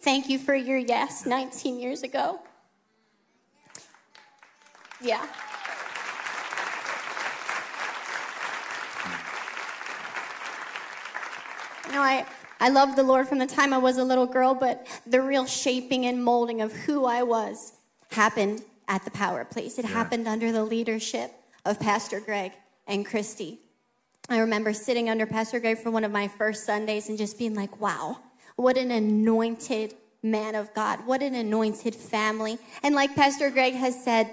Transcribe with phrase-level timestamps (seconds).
[0.00, 2.40] Thank you for your yes 19 years ago.
[5.04, 5.22] Yeah.
[11.86, 12.24] You know, I,
[12.58, 15.44] I loved the Lord from the time I was a little girl, but the real
[15.44, 17.74] shaping and molding of who I was
[18.12, 19.78] happened at the Power Place.
[19.78, 19.90] It yeah.
[19.90, 21.32] happened under the leadership
[21.66, 22.52] of Pastor Greg
[22.86, 23.58] and Christy.
[24.30, 27.54] I remember sitting under Pastor Greg for one of my first Sundays and just being
[27.54, 28.20] like, wow,
[28.56, 31.06] what an anointed man of God.
[31.06, 32.58] What an anointed family.
[32.82, 34.32] And like Pastor Greg has said,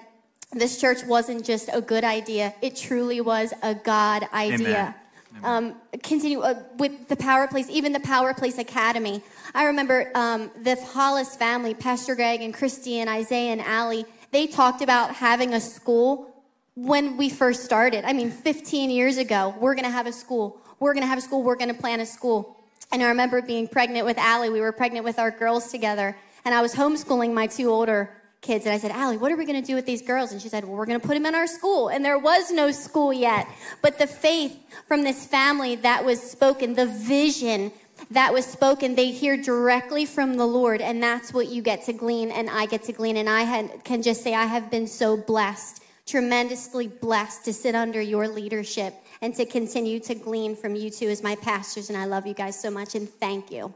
[0.54, 4.96] this church wasn't just a good idea, it truly was a God idea.
[5.44, 9.24] Um, continue uh, with the Power Place, even the Power Place Academy.
[9.56, 14.46] I remember um, the Hollis family, Pastor Greg and Christy and Isaiah and Allie, they
[14.46, 16.32] talked about having a school
[16.76, 18.06] when we first started.
[18.06, 20.62] I mean, 15 years ago, we're going to have a school.
[20.80, 21.44] We're going to have a school.
[21.44, 22.58] We're going to plan a school.
[22.92, 24.50] And I remember being pregnant with Allie.
[24.50, 26.16] We were pregnant with our girls together.
[26.44, 28.10] And I was homeschooling my two older
[28.42, 28.66] kids.
[28.66, 30.32] And I said, Allie, what are we going to do with these girls?
[30.32, 31.90] And she said, well, we're going to put them in our school.
[31.90, 33.48] And there was no school yet.
[33.82, 34.58] But the faith
[34.88, 37.72] from this family that was spoken, the vision
[38.10, 40.82] that was spoken, they hear directly from the Lord.
[40.82, 43.18] And that's what you get to glean and I get to glean.
[43.18, 47.76] And I had, can just say, I have been so blessed, tremendously blessed to sit
[47.76, 51.90] under your leadership and to continue to glean from you two as my pastors.
[51.90, 53.72] And I love you guys so much and thank you.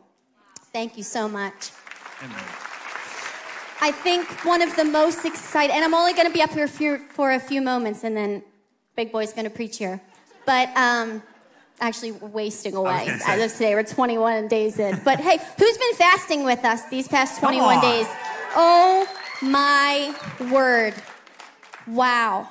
[0.73, 1.69] Thank you so much.
[2.23, 2.74] Amen.
[3.81, 6.67] I think one of the most exciting, and I'm only going to be up here
[6.67, 8.43] for, for a few moments and then
[8.95, 10.01] Big Boy's going to preach here.
[10.45, 11.21] But um,
[11.79, 13.75] actually, wasting away as of today.
[13.75, 14.99] We're 21 days in.
[15.03, 18.07] But hey, who's been fasting with us these past 21 days?
[18.55, 19.07] Oh
[19.41, 20.15] my
[20.51, 20.93] word.
[21.87, 22.49] Wow.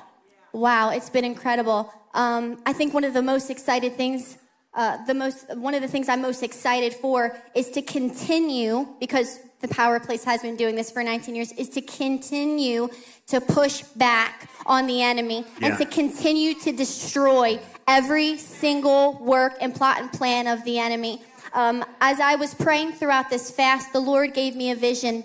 [0.53, 1.91] Wow, it's been incredible.
[2.13, 4.37] Um, I think one of the most excited things,
[4.73, 9.39] uh, the most, one of the things I'm most excited for is to continue, because
[9.65, 12.87] the Power Place has been doing this for 19 years, is to continue
[13.27, 15.67] to push back on the enemy yeah.
[15.67, 21.21] and to continue to destroy every single work and plot and plan of the enemy.
[21.53, 25.23] Um, as I was praying throughout this fast, the Lord gave me a vision.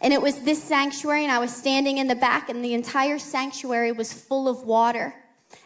[0.00, 3.18] And it was this sanctuary, and I was standing in the back, and the entire
[3.18, 5.14] sanctuary was full of water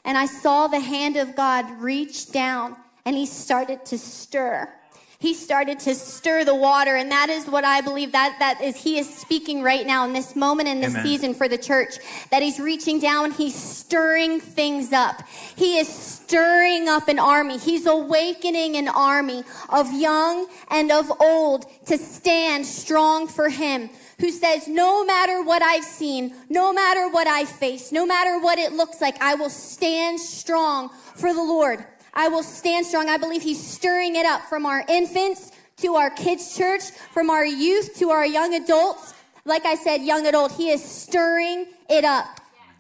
[0.04, 4.72] and I saw the hand of God reach down and he started to stir.
[5.20, 8.74] He started to stir the water, and that is what I believe that that is
[8.74, 11.04] he is speaking right now in this moment in this Amen.
[11.04, 11.98] season for the church.
[12.30, 15.22] That he's reaching down, he's stirring things up.
[15.56, 17.58] He is stirring up an army.
[17.58, 24.30] He's awakening an army of young and of old to stand strong for him who
[24.30, 28.72] says, No matter what I've seen, no matter what I face, no matter what it
[28.72, 31.84] looks like, I will stand strong for the Lord.
[32.14, 33.08] I will stand strong.
[33.08, 37.44] I believe He's stirring it up from our infants to our kids' church, from our
[37.44, 39.14] youth to our young adults.
[39.44, 42.26] Like I said, young adult, He is stirring it up.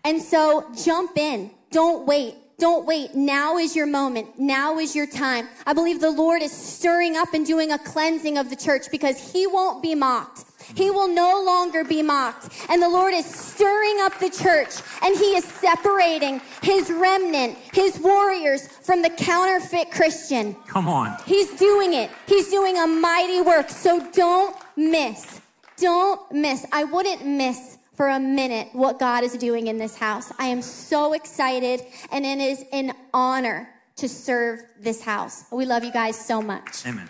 [0.04, 1.50] And so jump in.
[1.70, 2.34] Don't wait.
[2.58, 3.14] Don't wait.
[3.14, 4.38] Now is your moment.
[4.38, 5.48] Now is your time.
[5.66, 9.32] I believe the Lord is stirring up and doing a cleansing of the church because
[9.32, 10.44] He won't be mocked.
[10.74, 12.48] He will no longer be mocked.
[12.68, 17.98] And the Lord is stirring up the church and he is separating his remnant, his
[17.98, 20.54] warriors from the counterfeit Christian.
[20.66, 21.16] Come on.
[21.26, 22.10] He's doing it.
[22.26, 23.68] He's doing a mighty work.
[23.68, 25.40] So don't miss.
[25.76, 26.66] Don't miss.
[26.72, 30.32] I wouldn't miss for a minute what God is doing in this house.
[30.38, 35.44] I am so excited, and it is an honor to serve this house.
[35.52, 36.86] We love you guys so much.
[36.86, 37.08] Amen.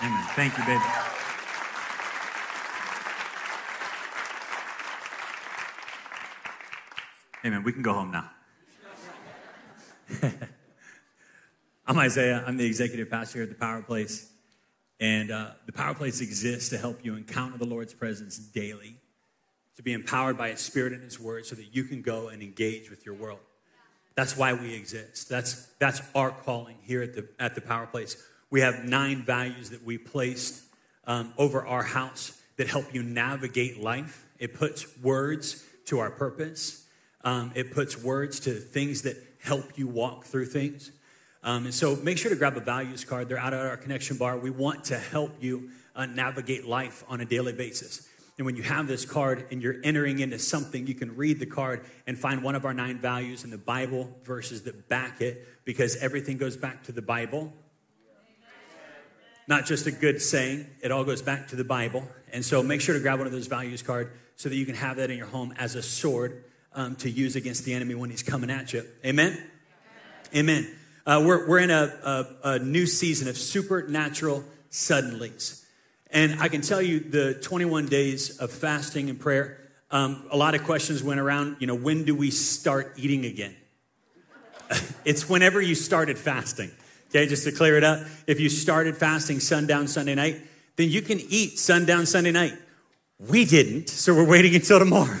[0.00, 0.24] Amen.
[0.36, 1.17] Thank you, baby.
[7.44, 7.62] Amen.
[7.62, 8.30] We can go home now.
[11.86, 12.42] I'm Isaiah.
[12.44, 14.28] I'm the executive pastor here at the Power Place.
[14.98, 18.96] And uh, the Power Place exists to help you encounter the Lord's presence daily,
[19.76, 22.42] to be empowered by His Spirit and His Word so that you can go and
[22.42, 23.38] engage with your world.
[24.16, 25.28] That's why we exist.
[25.28, 28.20] That's, that's our calling here at the, at the Power Place.
[28.50, 30.64] We have nine values that we placed
[31.06, 34.26] um, over our house that help you navigate life.
[34.40, 36.87] It puts words to our purpose,
[37.24, 40.92] um, it puts words to things that help you walk through things.
[41.42, 43.28] Um, and so make sure to grab a values card.
[43.28, 44.38] They're out at our connection bar.
[44.38, 48.08] We want to help you uh, navigate life on a daily basis.
[48.36, 51.46] And when you have this card and you're entering into something, you can read the
[51.46, 55.64] card and find one of our nine values in the Bible verses that back it
[55.64, 57.52] because everything goes back to the Bible.
[59.48, 62.06] Not just a good saying, it all goes back to the Bible.
[62.32, 64.76] And so make sure to grab one of those values card so that you can
[64.76, 66.44] have that in your home as a sword
[66.78, 68.84] um, to use against the enemy when he's coming at you.
[69.04, 69.36] Amen?
[70.34, 70.70] Amen.
[71.04, 75.64] Uh, we're, we're in a, a, a new season of supernatural suddenlies.
[76.12, 79.58] And I can tell you the 21 days of fasting and prayer,
[79.90, 83.56] um, a lot of questions went around, you know, when do we start eating again?
[85.04, 86.70] it's whenever you started fasting.
[87.08, 88.06] Okay, just to clear it up.
[88.26, 90.36] If you started fasting sundown Sunday night,
[90.76, 92.54] then you can eat sundown Sunday night.
[93.18, 95.18] We didn't, so we're waiting until tomorrow.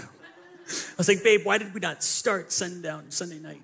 [0.92, 3.62] I was like, babe, why did we not start sundown Sunday night?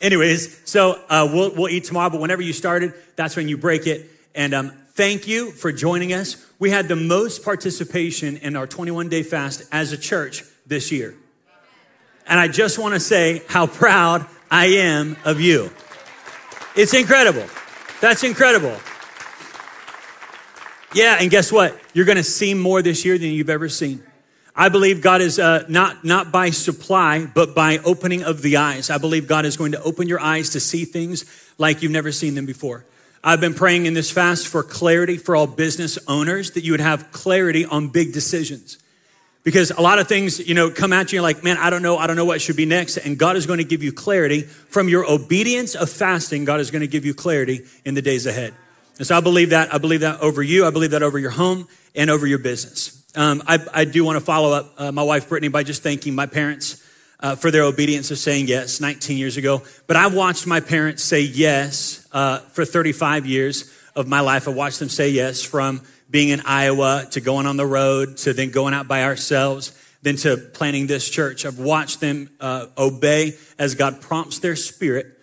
[0.00, 3.86] Anyways, so uh, we'll, we'll eat tomorrow, but whenever you started, that's when you break
[3.86, 4.10] it.
[4.34, 6.46] And um, thank you for joining us.
[6.58, 11.14] We had the most participation in our 21 day fast as a church this year.
[12.26, 15.70] And I just want to say how proud I am of you.
[16.76, 17.46] It's incredible.
[18.00, 18.76] That's incredible.
[20.94, 21.78] Yeah, and guess what?
[21.92, 24.02] You're going to see more this year than you've ever seen.
[24.60, 28.90] I believe God is uh, not, not by supply, but by opening of the eyes.
[28.90, 31.24] I believe God is going to open your eyes to see things
[31.56, 32.84] like you've never seen them before.
[33.24, 36.82] I've been praying in this fast for clarity for all business owners, that you would
[36.82, 38.76] have clarity on big decisions.
[39.44, 41.96] Because a lot of things, you know, come at you like, man, I don't know,
[41.96, 42.98] I don't know what should be next.
[42.98, 46.44] And God is going to give you clarity from your obedience of fasting.
[46.44, 48.52] God is going to give you clarity in the days ahead.
[48.98, 49.72] And so I believe that.
[49.72, 50.66] I believe that over you.
[50.66, 52.99] I believe that over your home and over your business.
[53.16, 56.14] Um, I, I, do want to follow up uh, my wife Brittany by just thanking
[56.14, 56.86] my parents
[57.18, 59.62] uh, for their obedience of saying yes 19 years ago.
[59.88, 64.46] But I've watched my parents say yes uh, for 35 years of my life.
[64.46, 68.32] I watched them say yes from being in Iowa to going on the road to
[68.32, 71.44] then going out by ourselves, then to planning this church.
[71.44, 75.18] I've watched them uh, obey as God prompts their spirit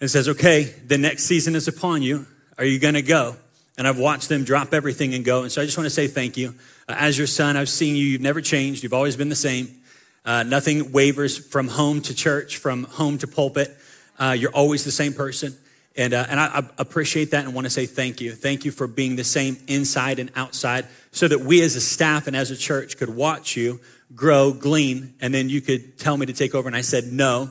[0.00, 2.26] and says, okay, the next season is upon you.
[2.58, 3.34] Are you going to go?
[3.76, 5.42] And I've watched them drop everything and go.
[5.42, 6.54] And so I just want to say thank you.
[6.88, 8.04] Uh, as your son, I've seen you.
[8.04, 8.82] You've never changed.
[8.82, 9.80] You've always been the same.
[10.24, 13.76] Uh, nothing wavers from home to church, from home to pulpit.
[14.18, 15.56] Uh, you're always the same person.
[15.96, 18.32] And, uh, and I, I, appreciate that and want to say thank you.
[18.32, 22.26] Thank you for being the same inside and outside so that we as a staff
[22.26, 23.80] and as a church could watch you
[24.14, 26.68] grow, glean, and then you could tell me to take over.
[26.68, 27.50] And I said, no.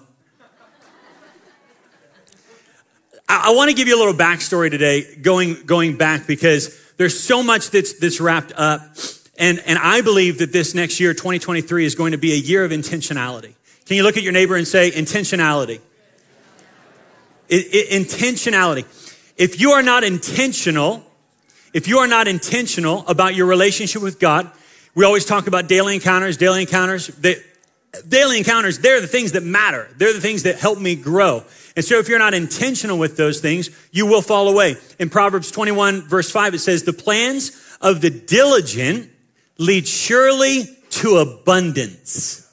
[3.29, 7.19] I, I want to give you a little backstory today, going, going back, because there's
[7.19, 8.81] so much that's, that's wrapped up
[9.37, 12.63] and, and I believe that this next year, 2023, is going to be a year
[12.63, 13.53] of intentionality.
[13.85, 15.79] Can you look at your neighbor and say, intentionality?
[17.49, 18.85] It, it, intentionality.
[19.35, 21.03] If you are not intentional,
[21.73, 24.49] if you are not intentional about your relationship with God,
[24.95, 27.07] we always talk about daily encounters, daily encounters.
[27.07, 27.37] They,
[28.07, 29.89] daily encounters, they're the things that matter.
[29.97, 31.43] They're the things that help me grow.
[31.75, 34.75] And so if you're not intentional with those things, you will fall away.
[34.99, 39.09] In Proverbs 21 verse 5, it says, the plans of the diligent
[39.57, 42.51] lead surely to abundance.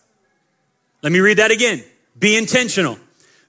[1.02, 1.82] Let me read that again.
[2.18, 2.98] Be intentional.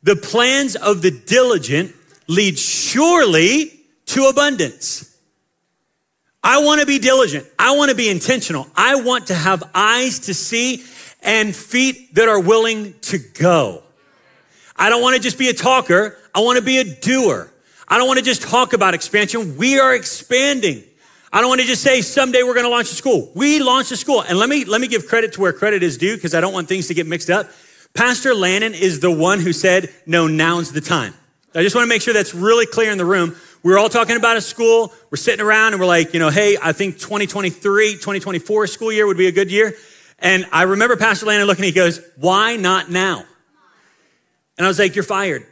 [0.03, 1.93] The plans of the diligent
[2.27, 5.07] lead surely to abundance.
[6.43, 7.45] I want to be diligent.
[7.59, 8.67] I want to be intentional.
[8.75, 10.83] I want to have eyes to see
[11.21, 13.83] and feet that are willing to go.
[14.75, 16.17] I don't want to just be a talker.
[16.33, 17.51] I want to be a doer.
[17.87, 19.57] I don't want to just talk about expansion.
[19.57, 20.83] We are expanding.
[21.33, 23.31] I don't want to just say someday we're going to launch a school.
[23.35, 24.21] We launched a school.
[24.21, 26.53] And let me, let me give credit to where credit is due because I don't
[26.53, 27.47] want things to get mixed up.
[27.93, 31.13] Pastor Landon is the one who said, no, now's the time.
[31.55, 33.35] I just want to make sure that's really clear in the room.
[33.63, 34.93] We're all talking about a school.
[35.09, 39.05] We're sitting around and we're like, you know, hey, I think 2023, 2024 school year
[39.07, 39.75] would be a good year.
[40.19, 43.25] And I remember Pastor Landon looking, he goes, Why not now?
[44.57, 45.45] And I was like, You're fired.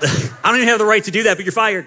[0.02, 1.86] I don't even have the right to do that, but you're fired.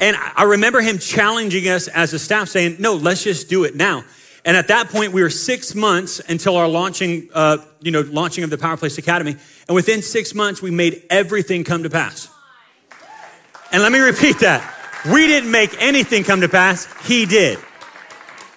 [0.00, 3.76] And I remember him challenging us as a staff saying, No, let's just do it
[3.76, 4.04] now.
[4.44, 8.42] And at that point, we were six months until our launching, uh, you know, launching
[8.42, 9.36] of the Power Place Academy.
[9.68, 12.28] And within six months, we made everything come to pass.
[13.70, 14.76] And let me repeat that.
[15.12, 16.88] We didn't make anything come to pass.
[17.06, 17.58] He did.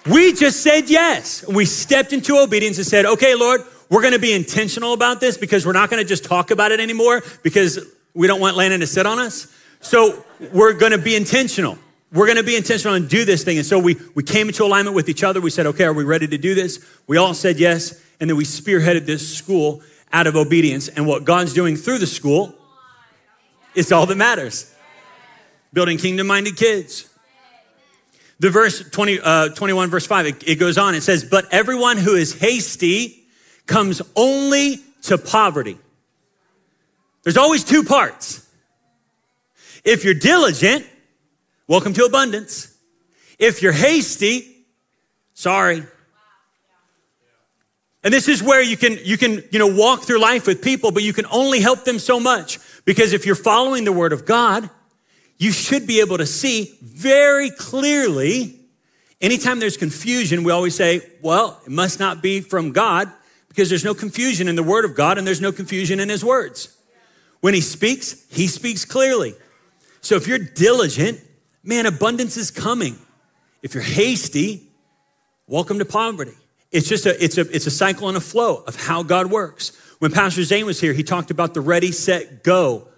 [0.10, 1.46] We just said yes.
[1.48, 5.38] We stepped into obedience and said, okay, Lord, we're going to be intentional about this
[5.38, 7.80] because we're not going to just talk about it anymore because
[8.14, 9.48] we don't want Landon to sit on us.
[9.82, 11.78] So we're going to be intentional.
[12.12, 13.58] We're going to be intentional and do this thing.
[13.58, 15.42] And so we, we came into alignment with each other.
[15.42, 16.86] We said, okay, are we ready to do this?
[17.08, 18.00] We all said yes.
[18.20, 19.82] And then we spearheaded this school
[20.12, 20.88] out of obedience.
[20.88, 22.54] And what God's doing through the school
[23.74, 24.74] is all that matters.
[25.74, 27.10] Building kingdom minded kids.
[28.40, 30.96] The verse 20, uh, 21, verse 5, it, it goes on.
[30.96, 33.24] It says, But everyone who is hasty
[33.66, 35.80] comes only to poverty.
[37.24, 38.48] There's always two parts.
[39.84, 40.86] If you're diligent,
[41.68, 42.74] welcome to abundance.
[43.38, 44.66] If you're hasty,
[45.34, 45.84] sorry.
[48.02, 50.92] And this is where you can, you can, you know, walk through life with people,
[50.92, 52.60] but you can only help them so much.
[52.86, 54.70] Because if you're following the word of God,
[55.38, 58.60] you should be able to see very clearly.
[59.20, 63.12] Anytime there's confusion, we always say, well, it must not be from God
[63.50, 66.24] because there's no confusion in the word of God and there's no confusion in his
[66.24, 66.78] words.
[67.42, 69.36] When he speaks, he speaks clearly.
[70.04, 71.22] So if you're diligent,
[71.64, 72.98] man, abundance is coming.
[73.62, 74.70] If you're hasty,
[75.48, 76.34] welcome to poverty.
[76.74, 79.72] It's just a, it's a, it's a cycle and a flow of how God works.
[80.00, 82.90] When Pastor Zane was here, he talked about the ready, set, go.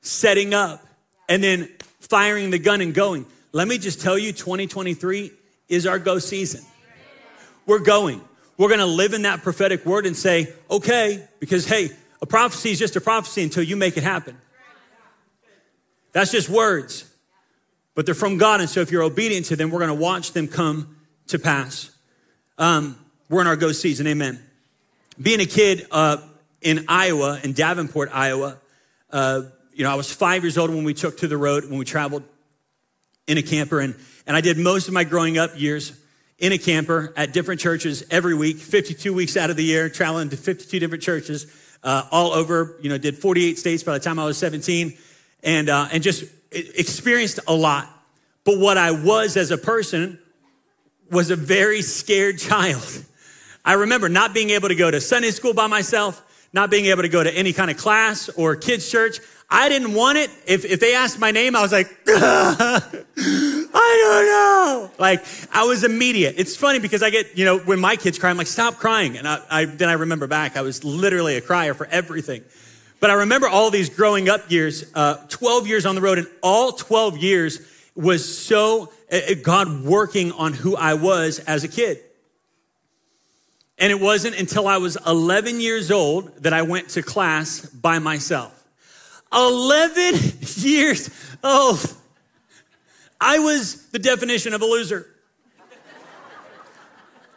[0.00, 0.84] Setting up
[1.28, 1.68] and then
[2.00, 3.24] firing the gun and going.
[3.52, 5.30] Let me just tell you, 2023
[5.68, 6.62] is our go season.
[7.66, 8.20] We're going.
[8.58, 12.72] We're going to live in that prophetic word and say, okay, because hey, a prophecy
[12.72, 14.36] is just a prophecy until you make it happen.
[16.16, 17.04] That's just words,
[17.94, 18.60] but they're from God.
[18.60, 20.96] And so if you're obedient to them, we're going to watch them come
[21.26, 21.90] to pass.
[22.56, 24.42] Um, we're in our go season, amen.
[25.20, 26.16] Being a kid uh,
[26.62, 28.56] in Iowa, in Davenport, Iowa,
[29.10, 29.42] uh,
[29.74, 31.84] you know, I was five years old when we took to the road, when we
[31.84, 32.22] traveled
[33.26, 33.80] in a camper.
[33.80, 33.94] And,
[34.26, 35.92] and I did most of my growing up years
[36.38, 40.30] in a camper at different churches every week, 52 weeks out of the year, traveling
[40.30, 41.46] to 52 different churches
[41.82, 44.96] uh, all over, you know, did 48 states by the time I was 17
[45.42, 47.88] and, uh, and just experienced a lot.
[48.44, 50.18] But what I was as a person
[51.10, 53.04] was a very scared child.
[53.64, 57.02] I remember not being able to go to Sunday school by myself, not being able
[57.02, 59.18] to go to any kind of class or kids' church.
[59.50, 60.30] I didn't want it.
[60.46, 62.80] If, if they asked my name, I was like, I
[64.02, 64.90] don't know.
[64.98, 66.34] Like, I was immediate.
[66.38, 69.16] It's funny because I get, you know, when my kids cry, I'm like, stop crying.
[69.16, 72.42] And I, I, then I remember back, I was literally a crier for everything.
[73.00, 76.26] But I remember all these growing up years, uh, 12 years on the road, and
[76.42, 77.60] all 12 years
[77.94, 81.98] was so uh, uh, God working on who I was as a kid.
[83.78, 87.98] And it wasn't until I was 11 years old that I went to class by
[87.98, 88.64] myself.
[89.32, 90.14] 11
[90.56, 91.10] years
[91.44, 91.94] old.
[93.20, 95.06] I was the definition of a loser.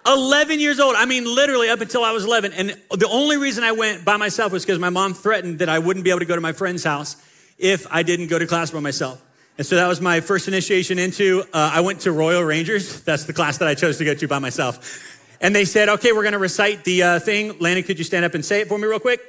[0.05, 0.95] 11 years old.
[0.95, 2.53] I mean, literally up until I was 11.
[2.53, 5.79] And the only reason I went by myself was because my mom threatened that I
[5.79, 7.15] wouldn't be able to go to my friend's house
[7.57, 9.23] if I didn't go to class by myself.
[9.57, 13.01] And so that was my first initiation into, uh, I went to Royal Rangers.
[13.01, 15.17] That's the class that I chose to go to by myself.
[15.41, 17.59] And they said, okay, we're going to recite the uh, thing.
[17.59, 19.19] Landon, could you stand up and say it for me real quick?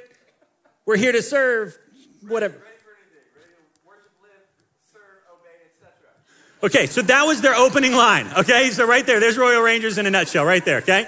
[0.85, 1.77] We're here to serve,
[2.27, 2.61] whatever.
[6.63, 8.27] Okay, so that was their opening line.
[8.37, 10.77] Okay, so right there, there's Royal Rangers in a nutshell, right there.
[10.77, 11.07] Okay.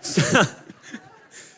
[0.00, 0.42] So,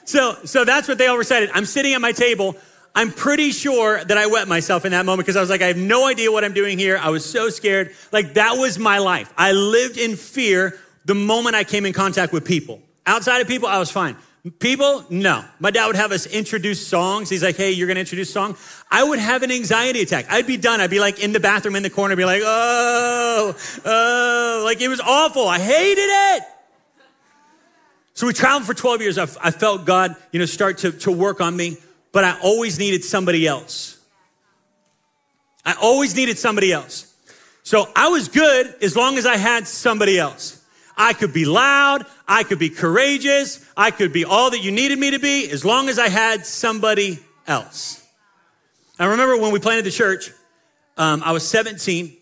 [0.05, 1.51] so, so that's what they all recited.
[1.55, 2.57] I'm sitting at my table.
[2.95, 5.67] I'm pretty sure that I wet myself in that moment because I was like, I
[5.67, 6.99] have no idea what I'm doing here.
[6.99, 7.95] I was so scared.
[8.11, 9.33] Like that was my life.
[9.37, 12.83] I lived in fear the moment I came in contact with people.
[13.07, 14.17] Outside of people, I was fine.
[14.53, 15.45] People, no.
[15.59, 17.29] My dad would have us introduce songs.
[17.29, 18.57] He's like, hey, you're going to introduce song.
[18.91, 20.27] I would have an anxiety attack.
[20.31, 20.81] I'd be done.
[20.81, 24.89] I'd be like in the bathroom in the corner, be like, oh, oh, like it
[24.89, 25.49] was awful.
[25.49, 26.43] I hated it.
[28.15, 29.19] So we traveled for 12 years.
[29.19, 31.77] I, I felt God, you know, start to, to work on me,
[32.13, 33.99] but I always needed somebody else.
[35.65, 37.15] I always needed somebody else.
[37.63, 40.58] So I was good as long as I had somebody else.
[40.99, 42.05] I could be loud.
[42.27, 43.65] I could be courageous.
[43.77, 46.45] I could be all that you needed me to be as long as I had
[46.45, 48.05] somebody else.
[48.99, 50.33] I remember when we planted the church,
[50.97, 52.17] um, I was 17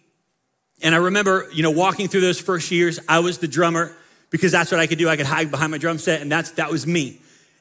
[0.83, 3.97] And I remember, you know, walking through those first years, I was the drummer
[4.29, 5.09] because that's what I could do.
[5.09, 7.19] I could hide behind my drum set, and that's that was me.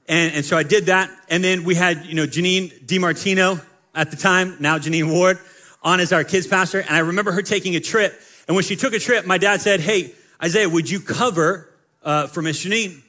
[0.09, 1.09] And, and so I did that.
[1.29, 3.63] And then we had, you know, Janine DiMartino
[3.95, 5.39] at the time, now Janine Ward,
[5.81, 6.81] on as our kids pastor.
[6.81, 8.19] And I remember her taking a trip.
[8.47, 10.13] And when she took a trip, my dad said, Hey,
[10.43, 11.69] Isaiah, would you cover
[12.03, 13.01] uh, for Miss Janine?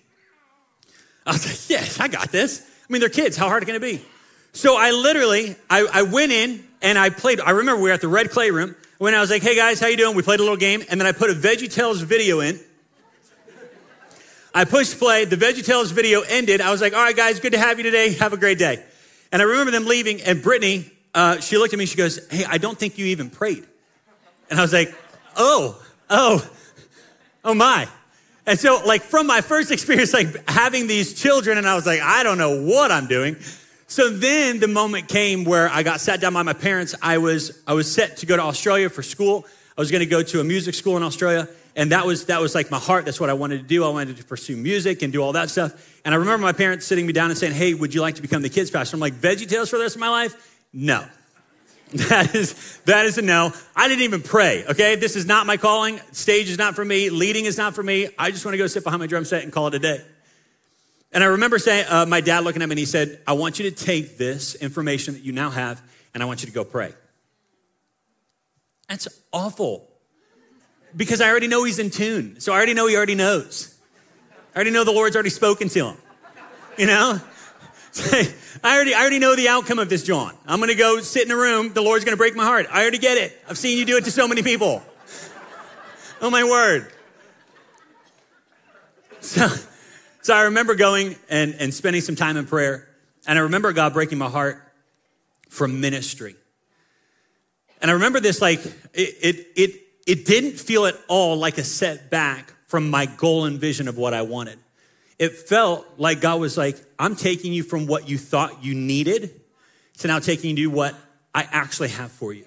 [1.26, 2.61] I was like, Yes, I got this.
[2.61, 3.37] I mean, they're kids.
[3.37, 4.02] How hard can it be?
[4.52, 7.40] So I literally, I, I went in and I played.
[7.40, 9.80] I remember we were at the Red Clay Room when I was like, Hey guys,
[9.80, 10.16] how you doing?
[10.16, 10.83] We played a little game.
[10.88, 12.61] And then I put a Veggie Tales video in.
[14.56, 15.26] I pushed play.
[15.26, 16.62] The VeggieTales video ended.
[16.62, 18.14] I was like, all right, guys, good to have you today.
[18.14, 18.83] Have a great day.
[19.30, 22.47] And I remember them leaving, and Brittany, uh, she looked at me, she goes, hey,
[22.47, 23.66] I don't think you even prayed.
[24.49, 24.95] And I was like,
[25.37, 25.78] oh,
[26.09, 26.49] oh,
[27.47, 27.88] oh my.
[28.45, 32.00] And so, like, from my first experience, like having these children, and I was like,
[32.00, 33.37] I don't know what I'm doing.
[33.88, 36.95] So then the moment came where I got sat down by my parents.
[37.00, 39.47] I was, I was set to go to Australia for school.
[39.76, 41.49] I was going to go to a music school in Australia.
[41.76, 43.05] And that was, that was like my heart.
[43.05, 43.85] That's what I wanted to do.
[43.85, 46.00] I wanted to pursue music and do all that stuff.
[46.05, 48.23] And I remember my parents sitting me down and saying, Hey, would you like to
[48.23, 48.97] become the kids pastor?
[48.97, 50.35] I'm like, Veggie Tales for the rest of my life?
[50.73, 51.05] No.
[52.09, 53.52] That is, that is a no.
[53.75, 54.97] I didn't even pray, okay?
[54.97, 56.00] This is not my calling.
[56.11, 57.11] Stage is not for me.
[57.11, 58.09] Leading is not for me.
[58.19, 60.05] I just want to go sit behind my drum set and call it a day.
[61.12, 63.61] And I remember saying, uh, my dad looking at me and he said, I want
[63.61, 65.81] you to take this information that you now have
[66.12, 66.93] and I want you to go pray.
[68.88, 69.88] That's awful
[70.95, 72.40] because I already know he's in tune.
[72.40, 73.75] So I already know he already knows.
[74.55, 75.97] I already know the Lord's already spoken to him.
[76.76, 77.21] You know?
[78.00, 80.35] I already, I already know the outcome of this, John.
[80.47, 81.73] I'm going to go sit in a room.
[81.73, 82.67] The Lord's going to break my heart.
[82.71, 83.41] I already get it.
[83.49, 84.83] I've seen you do it to so many people.
[86.21, 86.93] Oh, my word.
[89.21, 89.49] So,
[90.23, 92.88] so I remember going and, and spending some time in prayer.
[93.26, 94.62] And I remember God breaking my heart
[95.49, 96.37] from ministry.
[97.81, 101.65] And I remember this like, it, it, it it didn't feel at all like a
[101.65, 104.59] setback from my goal and vision of what I wanted.
[105.18, 109.41] It felt like God was like, I'm taking you from what you thought you needed
[109.99, 110.95] to now taking you to what
[111.34, 112.45] I actually have for you.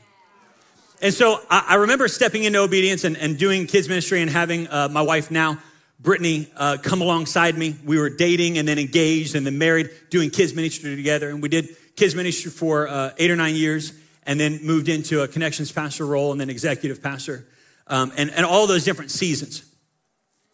[1.01, 4.67] And so I, I remember stepping into obedience and, and doing kids ministry and having
[4.67, 5.57] uh, my wife now,
[5.99, 7.75] Brittany, uh, come alongside me.
[7.83, 11.29] We were dating and then engaged and then married, doing kids ministry together.
[11.29, 15.21] And we did kids ministry for uh, eight or nine years and then moved into
[15.21, 17.47] a connections pastor role and then executive pastor
[17.87, 19.63] um, and, and all those different seasons.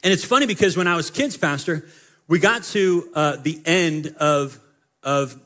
[0.03, 1.85] And it's funny because when I was kids pastor,
[2.27, 4.59] we got to uh, the end of,
[5.03, 5.39] of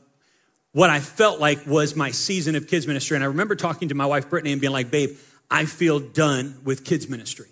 [0.72, 3.16] what I felt like was my season of kids ministry.
[3.16, 5.16] And I remember talking to my wife, Brittany, and being like, babe,
[5.50, 7.48] I feel done with kids ministry.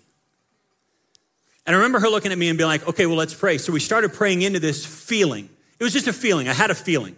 [1.65, 3.57] And I remember her looking at me and being like, okay, well, let's pray.
[3.59, 5.49] So we started praying into this feeling.
[5.79, 6.47] It was just a feeling.
[6.47, 7.15] I had a feeling.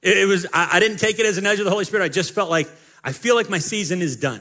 [0.00, 2.04] It, it was, I, I didn't take it as a nudge of the Holy Spirit.
[2.04, 2.68] I just felt like,
[3.04, 4.40] I feel like my season is done.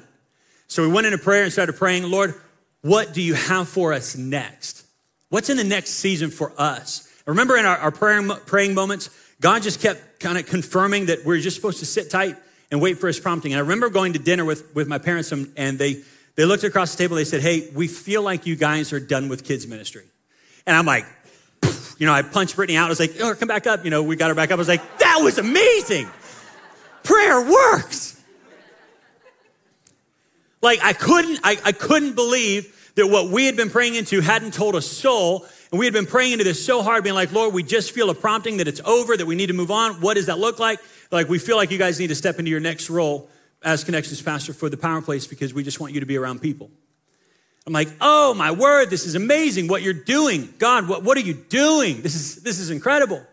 [0.67, 2.35] So we went into prayer and started praying, Lord,
[2.81, 4.85] what do you have for us next?
[5.29, 7.08] What's in the next season for us?
[7.29, 9.09] Remember in our, our praying, praying moments,
[9.41, 12.35] God just kept kind of confirming that we're just supposed to sit tight
[12.71, 13.53] and wait for his prompting.
[13.53, 16.01] And I remember going to dinner with, with my parents and, and they,
[16.35, 17.15] they looked across the table.
[17.15, 20.05] They said, Hey, we feel like you guys are done with kids ministry.
[20.65, 21.05] And I'm like,
[21.99, 22.85] you know, I punched Brittany out.
[22.85, 23.83] I was like, oh, come back up.
[23.83, 24.53] You know, we got her back up.
[24.53, 26.07] I was like, that was amazing.
[27.03, 28.21] Prayer works.
[30.61, 34.53] Like I couldn't, I, I couldn't believe that what we had been praying into hadn't
[34.53, 35.45] told a soul.
[35.71, 38.09] And we had been praying into this so hard, being like, Lord, we just feel
[38.09, 40.01] a prompting that it's over, that we need to move on.
[40.01, 40.79] What does that look like?
[41.11, 43.29] Like, we feel like you guys need to step into your next role
[43.61, 46.41] as connections pastor for the power place because we just want you to be around
[46.41, 46.71] people.
[47.67, 50.51] I'm like, oh my word, this is amazing what you're doing.
[50.57, 52.01] God, what, what are you doing?
[52.01, 53.23] This is, this is incredible.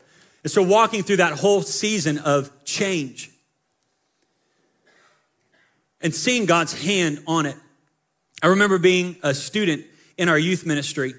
[0.42, 3.30] And so walking through that whole season of change
[6.00, 7.56] and seeing God's hand on it.
[8.42, 9.86] I remember being a student
[10.18, 11.14] in our youth ministry,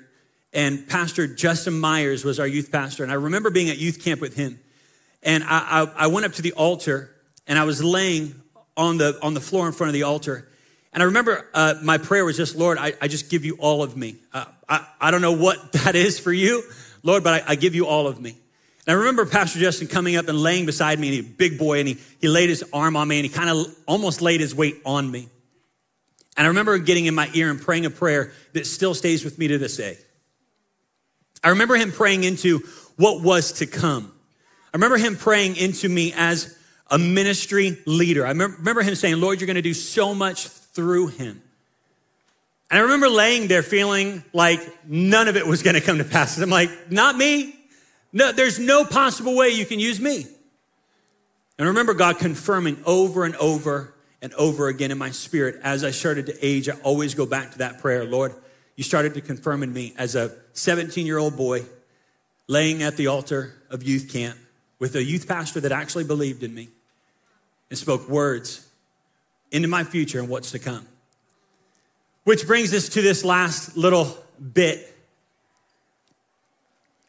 [0.58, 3.04] and Pastor Justin Myers was our youth pastor.
[3.04, 4.60] And I remember being at youth camp with him.
[5.22, 7.16] And I, I, I went up to the altar,
[7.46, 8.42] and I was laying
[8.76, 10.50] on the, on the floor in front of the altar.
[10.94, 13.84] And I remember uh, my prayer was just, Lord, I, I just give you all
[13.84, 14.16] of me.
[14.34, 16.64] Uh, I, I don't know what that is for you,
[17.04, 18.32] Lord, but I, I give you all of me.
[18.88, 21.78] And I remember Pastor Justin coming up and laying beside me, and he big boy,
[21.78, 24.56] and he, he laid his arm on me, and he kind of almost laid his
[24.56, 25.30] weight on me.
[26.36, 29.38] And I remember getting in my ear and praying a prayer that still stays with
[29.38, 30.00] me to this day.
[31.44, 32.60] I remember him praying into
[32.96, 34.12] what was to come.
[34.74, 36.58] I remember him praying into me as
[36.90, 38.26] a ministry leader.
[38.26, 41.42] I remember him saying, Lord, you're going to do so much through him.
[42.70, 46.04] And I remember laying there feeling like none of it was going to come to
[46.04, 46.38] pass.
[46.38, 47.56] I'm like, not me.
[48.12, 50.26] No, there's no possible way you can use me.
[51.58, 55.60] And remember God confirming over and over and over again in my spirit.
[55.64, 58.34] As I started to age, I always go back to that prayer Lord,
[58.78, 61.66] you started to confirm in me as a 17 year old boy
[62.48, 64.38] laying at the altar of youth camp
[64.80, 66.70] with a youth pastor that actually believed in me
[67.70, 68.66] and spoke words
[69.52, 70.88] into my future and what's to come.
[72.24, 74.16] Which brings us to this last little
[74.54, 74.94] bit.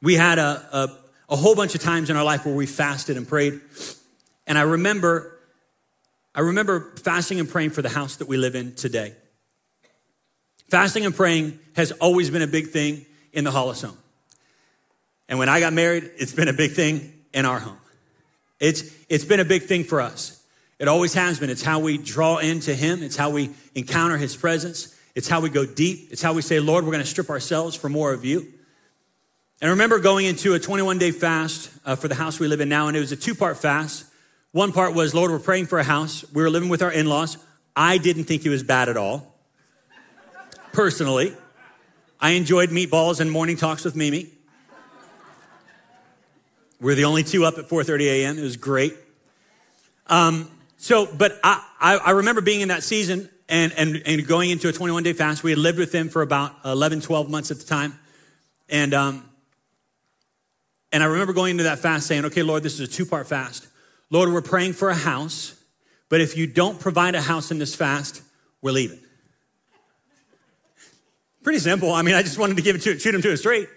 [0.00, 3.16] We had a, a, a, whole bunch of times in our life where we fasted
[3.16, 3.61] and prayed.
[4.46, 5.38] And I remember,
[6.35, 9.14] I remember fasting and praying for the house that we live in today.
[10.68, 13.96] Fasting and praying has always been a big thing in the Hollis home.
[15.28, 17.78] And when I got married, it's been a big thing in our home.
[18.61, 20.42] It's, it's been a big thing for us.
[20.78, 21.50] It always has been.
[21.50, 25.50] It's how we draw into Him, it's how we encounter His presence, it's how we
[25.50, 28.24] go deep, it's how we say, Lord, we're going to strip ourselves for more of
[28.24, 28.40] you.
[29.61, 32.61] And I remember going into a 21 day fast uh, for the house we live
[32.61, 34.04] in now, and it was a two part fast.
[34.52, 36.24] One part was, Lord, we're praying for a house.
[36.33, 37.38] We were living with our in laws.
[37.74, 39.38] I didn't think it was bad at all.
[40.72, 41.35] Personally,
[42.20, 44.31] I enjoyed meatballs and morning talks with Mimi.
[46.81, 48.38] We're the only two up at 4:30 a.m.
[48.38, 48.94] It was great.
[50.07, 54.48] Um, so, but I, I, I, remember being in that season and, and, and going
[54.50, 55.42] into a 21 day fast.
[55.42, 57.98] We had lived with them for about 11, 12 months at the time.
[58.70, 59.28] And, um,
[60.90, 63.26] and I remember going into that fast saying, okay, Lord, this is a two part
[63.26, 63.66] fast.
[64.09, 65.61] Lord, we're praying for a house,
[66.09, 68.22] but if you don't provide a house in this fast,
[68.62, 69.00] we're leaving.
[71.49, 71.95] Pretty simple.
[71.95, 73.71] I mean, I just wanted to give it to, shoot him to a straight.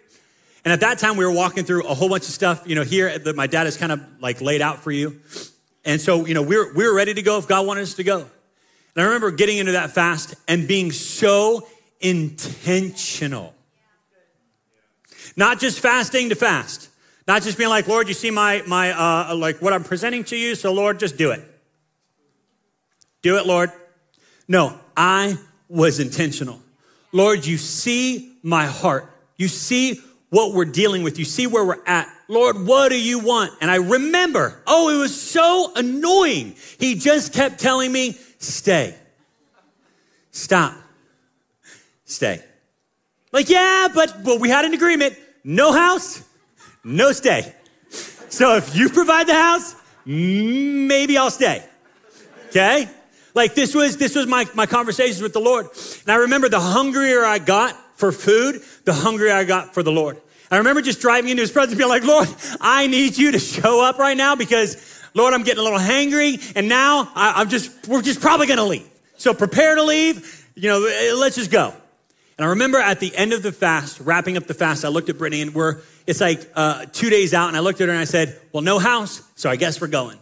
[0.66, 2.84] And at that time, we were walking through a whole bunch of stuff, you know,
[2.84, 5.22] here that my dad has kind of like laid out for you.
[5.86, 7.94] And so, you know, we were, we were ready to go if God wanted us
[7.94, 8.18] to go.
[8.18, 8.30] And
[8.98, 11.66] I remember getting into that fast and being so
[12.02, 13.54] intentional.
[15.38, 16.90] Not just fasting to fast.
[17.26, 20.36] Not just being like, Lord, you see my, my, uh, like what I'm presenting to
[20.36, 20.56] you.
[20.56, 21.42] So Lord, just do it.
[23.22, 23.72] Do it, Lord.
[24.50, 25.38] No, I
[25.70, 26.61] was intentional.
[27.12, 29.12] Lord, you see my heart.
[29.38, 31.20] You see what we're dealing with.
[31.20, 32.08] You see where we're at.
[32.28, 33.52] Lord, what do you want?
[33.60, 36.56] And I remember, oh, it was so annoying.
[36.80, 38.96] He just kept telling me, stay,
[40.32, 40.74] stop,
[42.06, 42.42] stay.
[43.34, 46.24] Like, yeah, but, but we had an agreement no house,
[46.84, 47.54] no stay.
[48.30, 51.64] So if you provide the house, maybe I'll stay.
[52.50, 52.88] Okay?
[53.34, 55.68] Like this was this was my, my conversations with the Lord.
[56.02, 59.92] And I remember the hungrier I got for food, the hungrier I got for the
[59.92, 60.18] Lord.
[60.52, 62.28] I remember just driving into his presence being like, Lord,
[62.60, 66.52] I need you to show up right now because, Lord, I'm getting a little hangry.
[66.58, 68.90] And now I, am just, we're just probably going to leave.
[69.16, 70.46] So prepare to leave.
[70.56, 71.74] You know, eh, let's just go.
[72.38, 75.08] And I remember at the end of the fast, wrapping up the fast, I looked
[75.08, 77.48] at Brittany and we're, it's like uh, two days out.
[77.48, 79.22] And I looked at her and I said, well, no house.
[79.36, 80.18] So I guess we're going.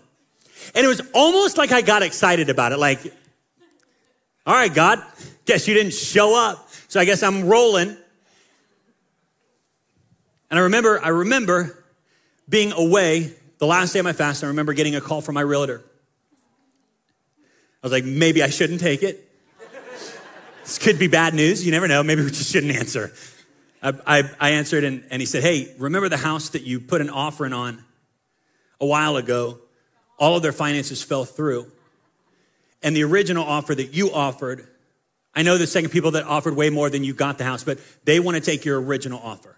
[0.76, 2.80] And it was almost like I got excited about it.
[2.80, 3.02] Like,
[4.46, 5.04] all right, God,
[5.46, 6.70] guess you didn't show up.
[6.88, 7.96] So I guess I'm rolling.
[10.50, 11.84] And I remember, I remember
[12.48, 14.44] being away the last day of my fast.
[14.44, 15.84] I remember getting a call from my realtor.
[17.82, 19.30] I was like, maybe I shouldn't take it.
[20.64, 21.66] this could be bad news.
[21.66, 22.04] You never know.
[22.04, 23.14] Maybe we just shouldn't answer.
[23.82, 27.02] I, I, I answered, and, and he said, Hey, remember the house that you put
[27.02, 27.84] an offering on
[28.82, 29.60] a while ago?
[30.20, 31.72] All of their finances fell through.
[32.84, 34.68] And the original offer that you offered,
[35.34, 37.80] I know the second people that offered way more than you got the house, but
[38.04, 39.56] they want to take your original offer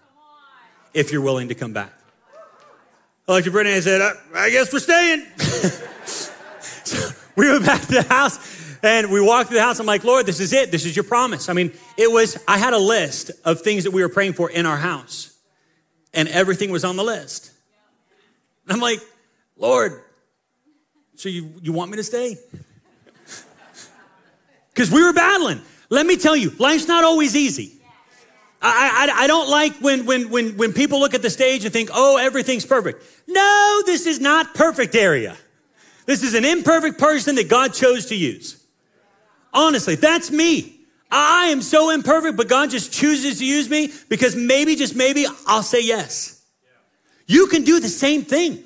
[0.94, 1.92] if you're willing to come back.
[3.28, 5.24] Looked at Brittany said, I, I guess we're staying.
[5.36, 9.78] so we went back to the house and we walked through the house.
[9.78, 10.72] I'm like, Lord, this is it.
[10.72, 11.48] This is your promise.
[11.48, 14.50] I mean, it was, I had a list of things that we were praying for
[14.50, 15.32] in our house,
[16.12, 17.52] and everything was on the list.
[18.68, 19.00] I'm like,
[19.56, 20.02] Lord,
[21.22, 22.36] so you, you want me to stay?
[24.74, 25.60] Because we were battling.
[25.90, 27.74] Let me tell you, life's not always easy.
[28.62, 31.72] I, I, I, don't like when, when, when, when people look at the stage and
[31.72, 33.04] think, oh, everything's perfect.
[33.28, 35.36] No, this is not perfect area.
[36.06, 38.64] This is an imperfect person that God chose to use.
[39.52, 40.80] Honestly, that's me.
[41.10, 45.26] I am so imperfect, but God just chooses to use me because maybe, just maybe,
[45.46, 46.42] I'll say yes.
[47.26, 48.64] You can do the same thing.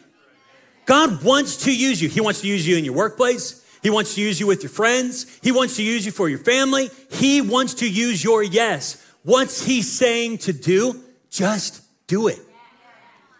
[0.86, 2.08] God wants to use you.
[2.08, 3.62] He wants to use you in your workplace.
[3.82, 5.38] He wants to use you with your friends.
[5.42, 6.90] He wants to use you for your family.
[7.10, 9.04] He wants to use your yes.
[9.22, 11.02] What's he saying to do?
[11.30, 12.38] Just do it.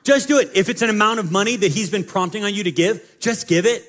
[0.02, 0.50] Just do it.
[0.54, 3.48] If it's an amount of money that he's been prompting on you to give, just
[3.48, 3.82] give it.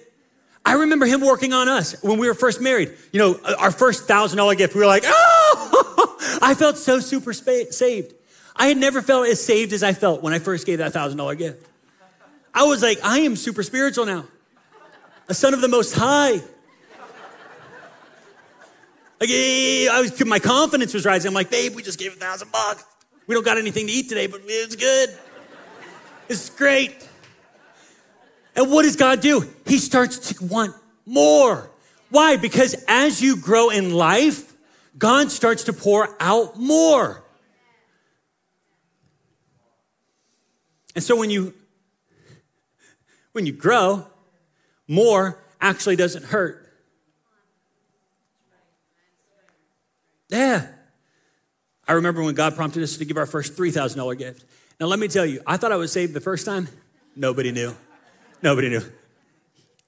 [0.65, 2.93] I remember him working on us when we were first married.
[3.11, 6.99] You know, uh, our first thousand dollar gift, we were like, oh, I felt so
[6.99, 8.13] super saved.
[8.55, 11.19] I had never felt as saved as I felt when I first gave that thousand
[11.19, 11.65] dollar gift.
[12.57, 14.25] I was like, I am super spiritual now,
[15.29, 16.41] a son of the most high.
[19.21, 21.29] Like, eh, I was, my confidence was rising.
[21.29, 22.83] I'm like, babe, we just gave a thousand bucks.
[23.27, 25.15] We don't got anything to eat today, but it's good.
[26.29, 27.07] It's great.
[28.55, 29.47] And what does God do?
[29.67, 30.73] He starts to want
[31.05, 31.69] more.
[32.09, 32.37] Why?
[32.37, 34.51] Because as you grow in life,
[34.97, 37.23] God starts to pour out more.
[40.95, 41.53] And so when you
[43.37, 44.03] when you grow,
[44.87, 46.73] more actually doesn't hurt.
[50.29, 50.65] Yeah.
[51.87, 54.43] I remember when God prompted us to give our first $3,000 gift.
[54.79, 56.67] Now, let me tell you, I thought I was saved the first time.
[57.15, 57.75] Nobody knew.
[58.41, 58.81] Nobody knew.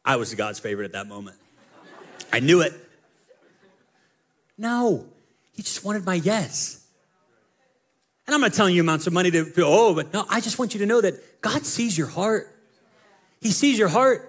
[0.06, 1.36] I was God's favorite at that moment.
[2.32, 2.74] I knew it.
[4.60, 5.08] No,
[5.54, 6.86] He just wanted my yes.
[8.28, 10.76] And I'm not telling you amounts of money to, oh, but no, I just want
[10.76, 12.56] you to know that God sees your heart.
[13.42, 14.26] He sees your heart.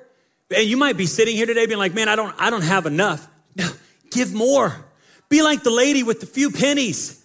[0.55, 2.87] And you might be sitting here today being like, man, I don't, I don't have
[2.87, 3.27] enough.
[3.55, 3.69] No,
[4.11, 4.85] give more.
[5.29, 7.25] Be like the lady with the few pennies.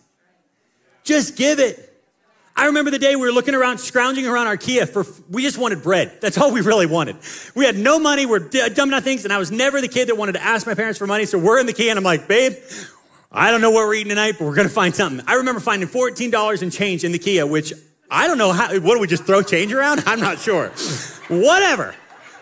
[1.04, 1.86] Just give it.
[2.58, 5.84] I remember the day we were looking around, scrounging around IKEA for, we just wanted
[5.84, 6.20] bread.
[6.22, 7.18] That's all we really wanted.
[7.54, 10.34] We had no money, we're dumb nothings, and I was never the kid that wanted
[10.34, 12.54] to ask my parents for money, so we're in the key, and I'm like, babe,
[13.30, 15.26] I don't know what we're eating tonight, but we're gonna find something.
[15.28, 17.74] I remember finding $14 in change in the Kia, which
[18.10, 20.04] I don't know how, what do we just throw change around?
[20.06, 20.70] I'm not sure.
[21.28, 21.96] Whatever.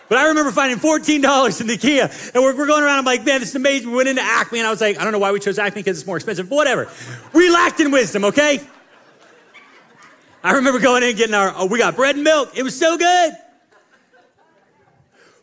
[0.08, 2.98] But I remember finding $14 in the Kia, and we're, we're, going around.
[2.98, 3.90] I'm like, man, this is amazing.
[3.90, 5.80] We went into Acme, and I was like, I don't know why we chose Acme
[5.80, 6.90] because it's more expensive, but whatever.
[7.32, 8.60] We lacked in wisdom, okay?
[10.42, 12.50] I remember going in and getting our, oh, we got bread and milk.
[12.54, 13.32] It was so good.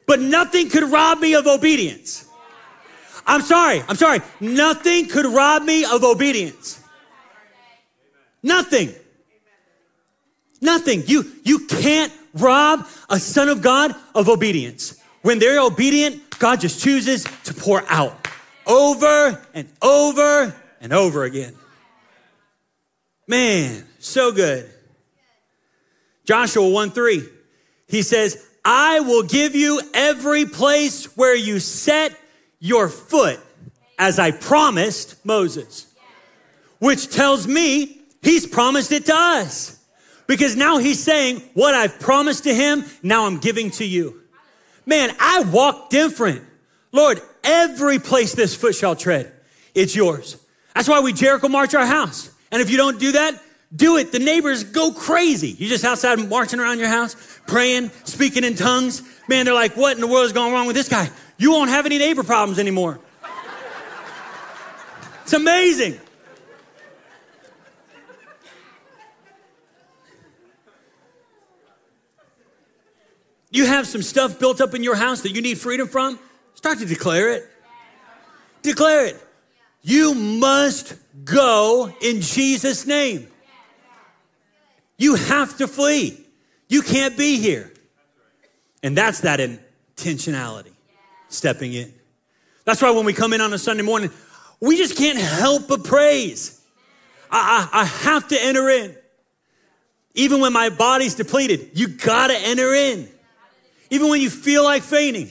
[0.05, 2.27] But nothing could rob me of obedience.
[3.25, 4.21] I'm sorry, I'm sorry.
[4.39, 6.83] Nothing could rob me of obedience.
[8.43, 8.93] Nothing.
[10.61, 11.03] Nothing.
[11.07, 14.99] You, you can't rob a son of God of obedience.
[15.23, 18.27] When they're obedient, God just chooses to pour out
[18.65, 21.55] over and over and over again.
[23.27, 24.69] Man, so good.
[26.25, 27.23] Joshua 1 3,
[27.87, 32.17] he says, I will give you every place where you set
[32.59, 33.39] your foot
[33.97, 35.87] as I promised Moses.
[36.79, 39.80] Which tells me he's promised it to us.
[40.27, 44.21] Because now he's saying, What I've promised to him, now I'm giving to you.
[44.85, 46.43] Man, I walk different.
[46.91, 49.31] Lord, every place this foot shall tread,
[49.73, 50.37] it's yours.
[50.75, 52.29] That's why we Jericho march our house.
[52.51, 53.41] And if you don't do that,
[53.73, 54.11] do it.
[54.11, 55.49] The neighbors go crazy.
[55.49, 57.15] You just outside marching around your house,
[57.47, 59.01] praying, speaking in tongues.
[59.27, 61.09] Man, they're like, what in the world is going wrong with this guy?
[61.37, 62.99] You won't have any neighbor problems anymore.
[65.23, 65.99] It's amazing.
[73.51, 76.17] You have some stuff built up in your house that you need freedom from,
[76.55, 77.49] start to declare it.
[78.61, 79.27] Declare it.
[79.81, 83.27] You must go in Jesus' name.
[84.97, 86.25] You have to flee.
[86.69, 87.73] You can't be here.
[88.83, 90.71] And that's that intentionality,
[91.27, 91.93] stepping in.
[92.63, 94.11] That's why when we come in on a Sunday morning,
[94.59, 96.61] we just can't help but praise.
[97.29, 98.95] I, I, I have to enter in.
[100.13, 103.09] Even when my body's depleted, you gotta enter in.
[103.91, 105.29] Even when you feel like fainting,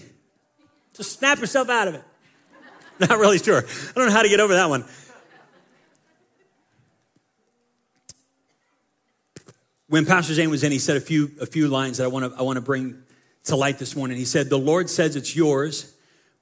[0.94, 2.04] just snap yourself out of it.
[3.00, 3.58] Not really sure.
[3.58, 4.84] I don't know how to get over that one.
[9.90, 12.32] when Pastor Zane was in, he said a few, a few lines that I want
[12.32, 13.02] to I want to bring
[13.44, 14.16] to light this morning.
[14.16, 15.92] He said, The Lord says it's yours,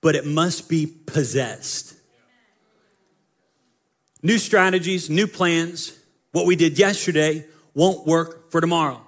[0.02, 1.94] but it must be possessed.
[4.22, 5.98] New strategies, new plans,
[6.33, 9.00] what we did yesterday won't work for tomorrow.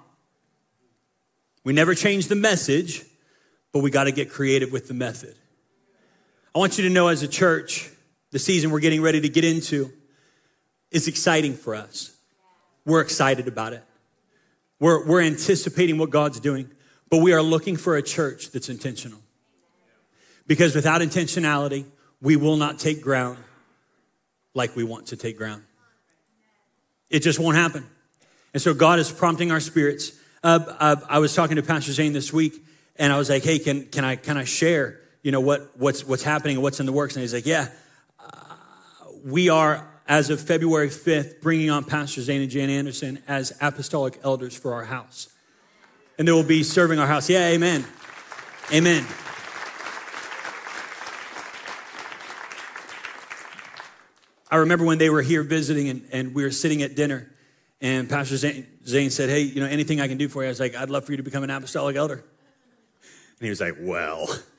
[1.63, 3.03] We never change the message,
[3.71, 5.35] but we got to get creative with the method.
[6.53, 7.89] I want you to know as a church,
[8.31, 9.91] the season we're getting ready to get into
[10.89, 12.15] is exciting for us.
[12.85, 13.83] We're excited about it.
[14.79, 16.69] We're, we're anticipating what God's doing,
[17.09, 19.19] but we are looking for a church that's intentional.
[20.47, 21.85] Because without intentionality,
[22.21, 23.37] we will not take ground
[24.53, 25.63] like we want to take ground.
[27.09, 27.85] It just won't happen.
[28.53, 30.11] And so God is prompting our spirits.
[30.43, 33.59] Uh, uh, I was talking to Pastor Zane this week, and I was like, "Hey,
[33.59, 34.99] can can I can I share?
[35.21, 37.67] You know what what's what's happening and what's in the works?" And he's like, "Yeah,
[38.19, 38.55] uh,
[39.23, 44.19] we are as of February 5th, bringing on Pastor Zane and Jan Anderson as apostolic
[44.25, 45.29] elders for our house.
[46.19, 47.29] And they will be serving our house.
[47.29, 47.85] Yeah, amen.
[48.73, 49.05] Amen.
[54.51, 57.30] I remember when they were here visiting and, and we were sitting at dinner,
[57.81, 60.47] and Pastor Zane, said, Hey, you know, anything I can do for you?
[60.47, 62.15] I was like, I'd love for you to become an apostolic elder.
[62.15, 62.23] And
[63.41, 64.27] he was like, Well,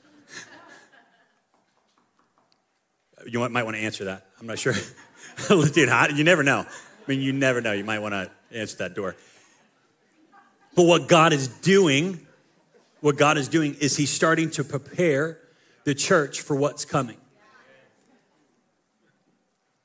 [3.26, 4.26] You might want to answer that.
[4.40, 4.74] I'm not sure.
[5.48, 6.61] Dude, you never know.
[6.61, 7.72] I mean, you never know.
[7.72, 9.16] You might want to answer that door.
[10.74, 12.26] But what God is doing,
[13.00, 15.38] what God is doing is He's starting to prepare
[15.85, 17.18] the church for what's coming.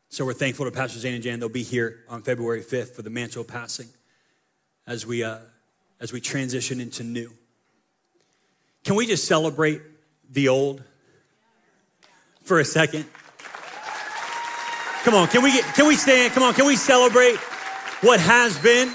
[0.09, 1.39] So we're thankful to Pastor Zane and Jan.
[1.39, 3.87] They'll be here on February 5th for the mantle passing
[4.85, 5.39] as we, uh,
[5.99, 7.31] as we transition into new.
[8.85, 9.81] Can we just celebrate
[10.29, 10.81] the old
[12.43, 13.05] for a second?
[15.03, 16.33] Come on, can we get, can we stand?
[16.33, 17.35] Come on, can we celebrate
[18.01, 18.91] what has been?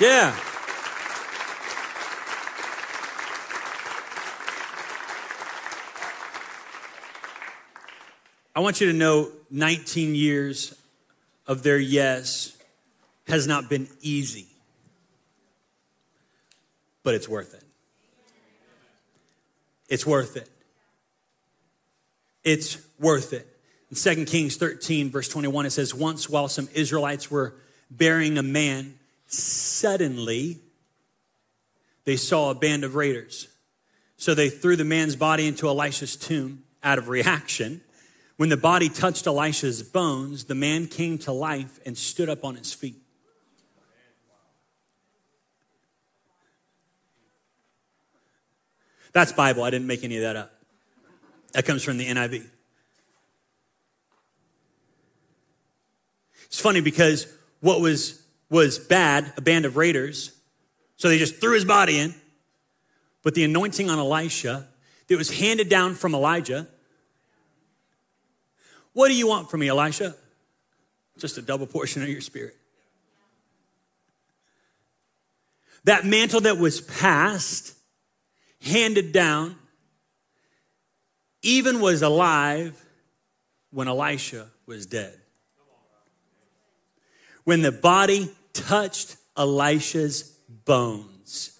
[0.00, 0.34] Yeah.
[8.56, 10.80] I want you to know 19 years
[11.48, 12.56] of their yes
[13.26, 14.46] has not been easy,
[17.02, 17.64] but it's worth it.
[19.88, 20.48] It's worth it.
[22.44, 23.48] It's worth it.
[23.90, 27.56] In 2 Kings 13, verse 21, it says, Once while some Israelites were
[27.90, 30.60] burying a man, suddenly
[32.04, 33.48] they saw a band of raiders.
[34.16, 37.80] So they threw the man's body into Elisha's tomb out of reaction.
[38.40, 42.54] When the body touched Elisha's bones, the man came to life and stood up on
[42.54, 42.96] his feet.
[49.12, 49.62] That's Bible.
[49.62, 50.54] I didn't make any of that up.
[51.52, 52.46] That comes from the NIV.
[56.46, 57.26] It's funny because
[57.60, 60.32] what was was bad, a band of raiders.
[60.96, 62.14] So they just threw his body in.
[63.22, 64.66] But the anointing on Elisha
[65.08, 66.68] that was handed down from Elijah.
[68.92, 70.14] What do you want from me, Elisha?
[71.18, 72.56] Just a double portion of your spirit.
[75.84, 77.74] That mantle that was passed,
[78.60, 79.56] handed down,
[81.42, 82.84] even was alive
[83.70, 85.16] when Elisha was dead.
[87.44, 90.22] When the body touched Elisha's
[90.64, 91.58] bones,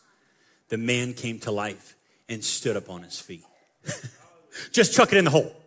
[0.68, 1.96] the man came to life
[2.28, 3.44] and stood up on his feet.
[4.72, 5.59] Just chuck it in the hole.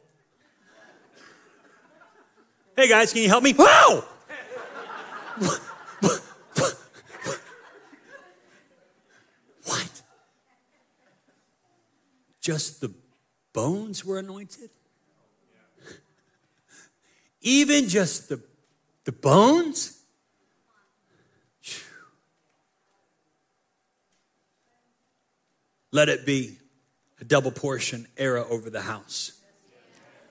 [2.75, 3.53] Hey guys, can you help me?
[3.53, 4.03] Wow!
[9.65, 10.01] what?
[12.41, 12.91] Just the
[13.53, 14.71] bones were anointed?
[17.41, 18.41] Even just the,
[19.05, 19.99] the bones?
[25.91, 26.57] Let it be
[27.21, 29.42] a double portion era over the house.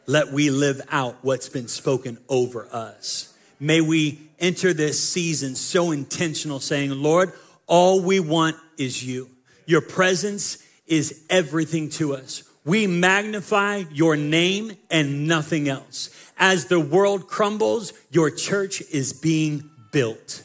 [0.06, 3.36] Let we live out what's been spoken over us.
[3.60, 7.32] May we enter this season so intentional, saying, Lord,
[7.66, 9.30] all we want is you.
[9.66, 12.42] Your presence is everything to us.
[12.64, 16.10] We magnify your name and nothing else.
[16.36, 20.42] As the world crumbles, your church is being built.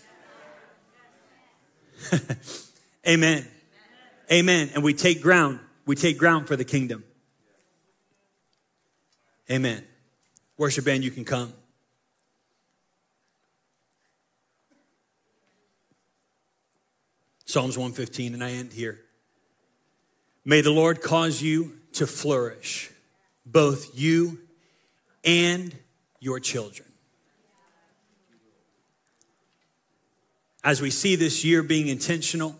[3.07, 3.47] Amen.
[4.31, 4.69] Amen.
[4.73, 5.59] And we take ground.
[5.85, 7.03] We take ground for the kingdom.
[9.49, 9.83] Amen.
[10.57, 11.53] Worship band, you can come.
[17.45, 18.99] Psalms 115, and I end here.
[20.43, 22.91] May the Lord cause you to flourish,
[23.45, 24.39] both you
[25.23, 25.73] and
[26.19, 26.87] your children.
[30.63, 32.59] As we see this year being intentional,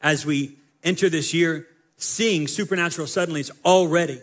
[0.00, 1.66] as we enter this year
[1.96, 4.20] seeing supernatural suddenlies already.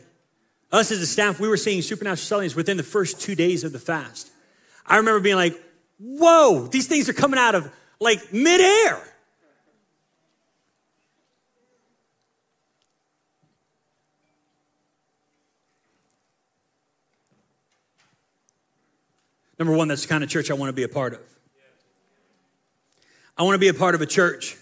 [0.72, 3.72] Us as a staff, we were seeing supernatural suddenlies within the first two days of
[3.72, 4.32] the fast.
[4.86, 5.62] I remember being like,
[6.00, 9.02] whoa, these things are coming out of like midair.
[19.60, 21.20] Number one, that's the kind of church I want to be a part of.
[23.38, 24.58] I want to be a part of a church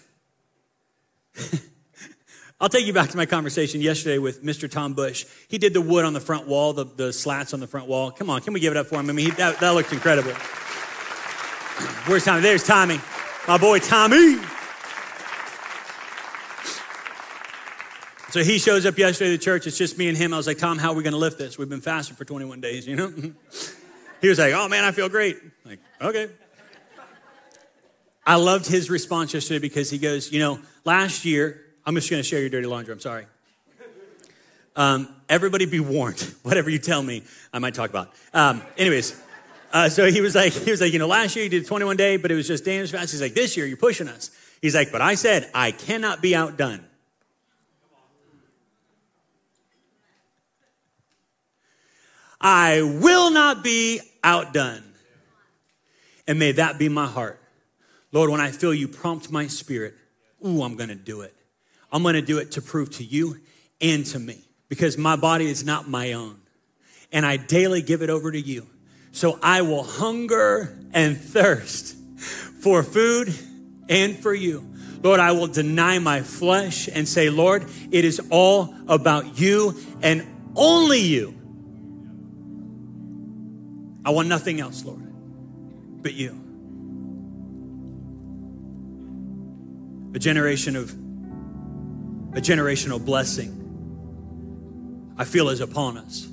[2.58, 4.70] I'll take you back to my conversation yesterday with Mr.
[4.70, 5.26] Tom Bush.
[5.48, 8.10] He did the wood on the front wall, the, the slats on the front wall.
[8.10, 9.10] Come on, can we give it up for him?
[9.10, 10.30] I mean, he, that, that looked incredible.
[12.06, 12.40] Where's Tommy?
[12.40, 12.98] There's Tommy,
[13.46, 14.38] my boy Tommy.
[18.30, 19.66] So he shows up yesterday to church.
[19.66, 20.32] It's just me and him.
[20.32, 21.58] I was like, Tom, how are we going to lift this?
[21.58, 23.08] We've been fasting for 21 days, you know?
[24.22, 25.36] he was like, oh man, I feel great.
[25.42, 26.30] I'm like, okay.
[28.26, 32.20] I loved his response yesterday because he goes, you know, last year, I'm just going
[32.20, 32.92] to share your dirty laundry.
[32.92, 33.26] I'm sorry.
[34.74, 36.20] Um, everybody be warned.
[36.42, 37.22] Whatever you tell me,
[37.52, 38.12] I might talk about.
[38.34, 39.18] Um, anyways,
[39.72, 41.96] uh, so he was like, he was like, you know, last year you did 21
[41.96, 43.12] day, but it was just Daniel's fast.
[43.12, 44.30] He's like, this year you're pushing us.
[44.60, 46.84] He's like, but I said I cannot be outdone.
[52.40, 54.82] I will not be outdone.
[56.26, 57.40] And may that be my heart.
[58.12, 59.94] Lord, when I feel you prompt my spirit,
[60.44, 61.35] ooh, I'm going to do it.
[61.96, 63.38] I'm going to do it to prove to you
[63.80, 64.38] and to me
[64.68, 66.36] because my body is not my own.
[67.10, 68.66] And I daily give it over to you.
[69.12, 71.96] So I will hunger and thirst
[72.60, 73.34] for food
[73.88, 74.70] and for you.
[75.02, 80.22] Lord, I will deny my flesh and say, Lord, it is all about you and
[80.54, 81.34] only you.
[84.04, 85.00] I want nothing else, Lord,
[86.02, 86.42] but you.
[90.14, 91.05] A generation of
[92.36, 93.64] a generational blessing
[95.18, 96.28] I feel is upon us.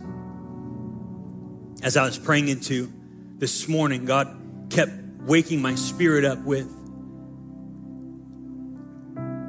[1.81, 2.91] As I was praying into
[3.37, 4.91] this morning, God kept
[5.21, 6.67] waking my spirit up with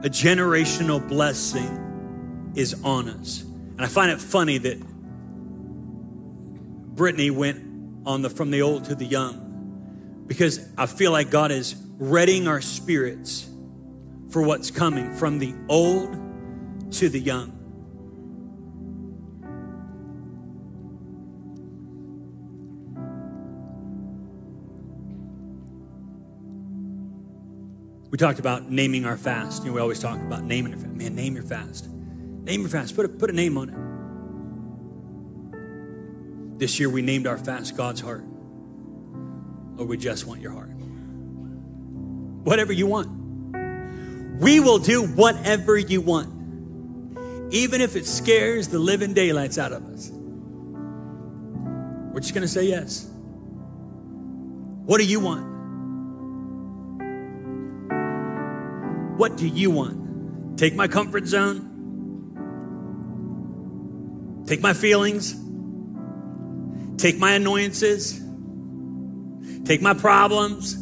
[0.05, 3.43] a generational blessing is on us.
[3.43, 4.79] And I find it funny that
[6.95, 11.51] Brittany went on the from the old to the young because I feel like God
[11.51, 13.49] is readying our spirits
[14.31, 16.24] for what's coming from the old
[16.99, 17.61] to the young.
[28.11, 29.65] We talked about naming our fast.
[29.65, 30.95] You know, we always talk about naming your fast.
[30.95, 31.89] Man, name your fast.
[31.89, 32.95] Name your fast.
[32.95, 33.75] Put a, put a name on it.
[36.61, 38.23] This year we named our fast God's heart.
[39.77, 40.71] Or we just want your heart.
[42.45, 43.09] Whatever you want.
[44.41, 46.34] We will do whatever you want.
[47.55, 50.11] Even if it scares the living daylights out of us.
[52.13, 53.09] We're just going to say yes.
[54.85, 55.55] What do you want?
[59.19, 60.59] What do you want?
[60.59, 61.71] Take my comfort zone?
[64.47, 65.35] Take my feelings?
[66.97, 68.21] Take my annoyances,
[69.65, 70.77] take my problems.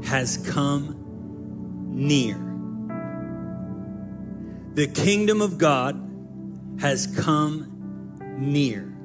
[0.05, 0.95] has come
[1.89, 2.37] near.
[4.75, 5.99] The kingdom of God
[6.79, 7.65] has come
[8.37, 8.98] near.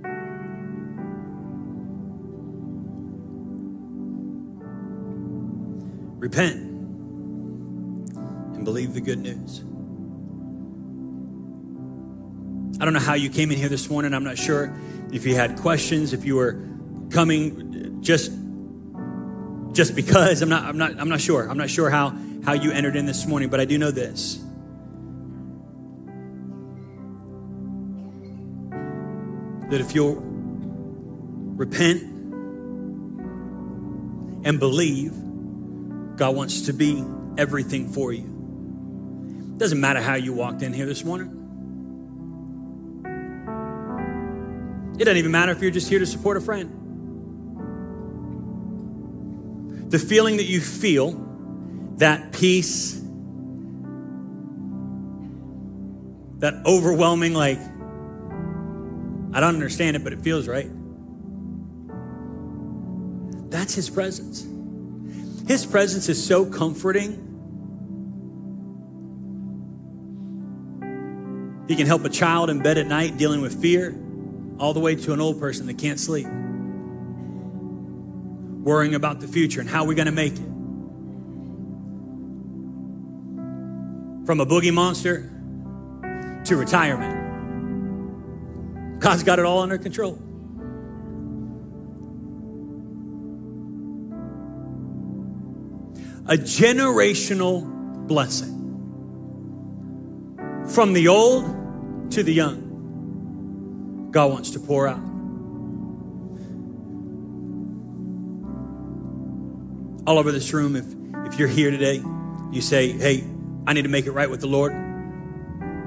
[6.34, 6.56] Repent
[8.56, 9.60] and believe the good news.
[12.80, 14.12] I don't know how you came in here this morning.
[14.12, 14.76] I'm not sure
[15.12, 16.60] if you had questions, if you were
[17.10, 18.32] coming just
[19.70, 20.42] just because.
[20.42, 21.48] I'm not I'm not I'm not sure.
[21.48, 24.42] I'm not sure how how you entered in this morning, but I do know this.
[29.70, 30.16] That if you'll
[31.54, 32.02] repent
[34.44, 35.23] and believe
[36.16, 37.04] God wants to be
[37.36, 38.22] everything for you.
[39.54, 41.40] It Doesn't matter how you walked in here this morning.
[44.98, 46.70] It doesn't even matter if you're just here to support a friend.
[49.90, 51.12] The feeling that you feel,
[51.96, 53.00] that peace,
[56.38, 57.58] that overwhelming, like,
[59.32, 60.70] I don't understand it, but it feels right.
[63.50, 64.46] That's His presence.
[65.46, 67.20] His presence is so comforting.
[71.68, 73.94] He can help a child in bed at night dealing with fear,
[74.58, 76.26] all the way to an old person that can't sleep,
[78.64, 80.54] worrying about the future and how we're going to make it.
[84.24, 85.30] from a boogie monster
[86.44, 87.20] to retirement.
[89.00, 90.18] God's got it all under control.
[96.26, 98.54] A generational blessing
[100.68, 104.08] from the old to the young.
[104.10, 105.00] God wants to pour out.
[110.06, 110.84] All over this room, if,
[111.32, 112.02] if you're here today,
[112.52, 113.24] you say, Hey,
[113.66, 114.72] I need to make it right with the Lord.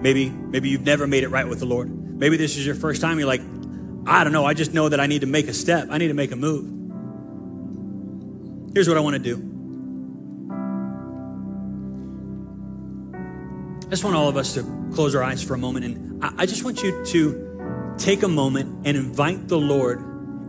[0.01, 1.89] Maybe, maybe you've never made it right with the Lord.
[1.89, 3.17] Maybe this is your first time.
[3.17, 3.41] You're like,
[4.05, 4.45] I don't know.
[4.45, 5.87] I just know that I need to make a step.
[5.89, 6.73] I need to make a move.
[8.73, 9.46] Here's what I want to do.
[13.87, 14.63] I just want all of us to
[14.93, 15.85] close our eyes for a moment.
[15.85, 20.01] And I just want you to take a moment and invite the Lord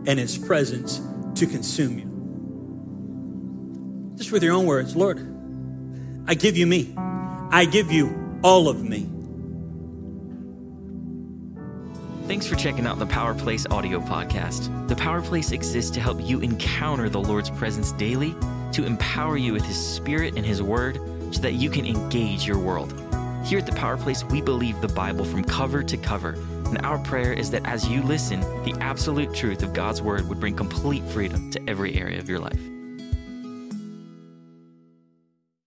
[0.05, 0.99] and His presence
[1.35, 2.05] to consume you.
[4.17, 5.19] Just with your own words Lord,
[6.27, 6.93] I give you me.
[6.97, 9.09] I give you all of me.
[12.27, 14.89] Thanks for checking out the Power Place audio podcast.
[14.89, 18.35] The Power Place exists to help you encounter the Lord's presence daily,
[18.73, 20.99] to empower you with His Spirit and His Word,
[21.33, 22.93] so that you can engage your world.
[23.43, 26.31] Here at the Power Place, we believe the Bible from cover to cover,
[26.65, 30.39] and our prayer is that as you listen, the absolute truth of God's Word would
[30.39, 32.78] bring complete freedom to every area of your life.